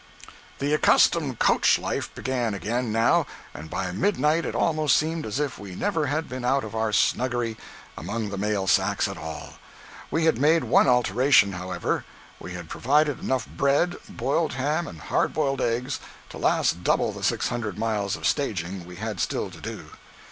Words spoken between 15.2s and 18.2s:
boiled eggs to last double the six hundred miles